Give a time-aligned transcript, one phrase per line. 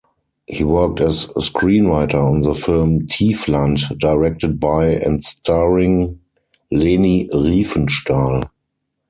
[0.47, 6.19] He worked as screenwriter on the film "Tiefland" directed by and starring
[6.71, 8.49] Leni Riefenstahl.